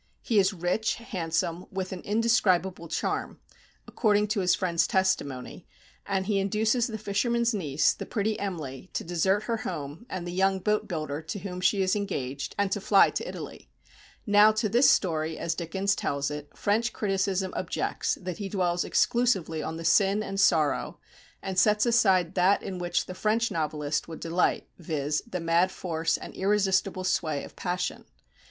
He 0.23 0.39
is 0.39 0.51
rich, 0.51 0.95
handsome, 0.95 1.67
with 1.71 1.91
an 1.91 2.01
indescribable 2.01 2.87
charm, 2.87 3.39
according 3.87 4.29
to 4.29 4.39
his 4.39 4.55
friends' 4.55 4.87
testimony, 4.87 5.67
and 6.07 6.25
he 6.25 6.39
induces 6.39 6.87
the 6.87 6.97
fisherman's 6.97 7.53
niece, 7.53 7.93
the 7.93 8.07
pretty 8.07 8.35
Em'ly, 8.39 8.89
to 8.93 9.03
desert 9.03 9.43
her 9.43 9.57
home, 9.57 10.07
and 10.09 10.25
the 10.25 10.31
young 10.31 10.57
boat 10.57 10.87
builder 10.87 11.21
to 11.21 11.37
whom 11.41 11.61
she 11.61 11.83
is 11.83 11.95
engaged, 11.95 12.55
and 12.57 12.71
to 12.71 12.81
fly 12.81 13.11
to 13.11 13.29
Italy. 13.29 13.69
Now 14.25 14.51
to 14.53 14.67
this 14.67 14.89
story, 14.89 15.37
as 15.37 15.53
Dickens 15.53 15.95
tells 15.95 16.31
it, 16.31 16.57
French 16.57 16.93
criticism 16.93 17.53
objects 17.55 18.15
that 18.23 18.39
he 18.39 18.49
dwells 18.49 18.83
exclusively 18.83 19.61
on 19.61 19.77
the 19.77 19.85
sin 19.85 20.23
and 20.23 20.39
sorrow, 20.39 20.97
and 21.43 21.59
sets 21.59 21.85
aside 21.85 22.33
that 22.33 22.63
in 22.63 22.79
which 22.79 23.05
the 23.05 23.13
French 23.13 23.51
novelist 23.51 24.07
would 24.07 24.19
delight, 24.19 24.67
viz., 24.79 25.21
the 25.27 25.39
mad 25.39 25.69
force 25.71 26.17
and 26.17 26.33
irresistible 26.33 27.03
sway 27.03 27.43
of 27.43 27.55
passion. 27.55 28.05